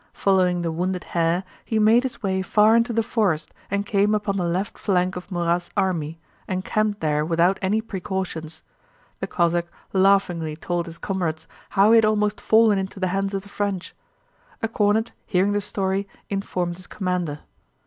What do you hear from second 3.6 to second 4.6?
and came upon the